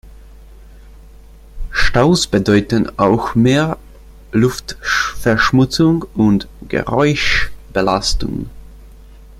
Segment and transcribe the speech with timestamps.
[1.69, 3.77] Staus bedeuten auch mehr
[4.31, 8.49] Luftverschmutzung und Geräuschbelastung.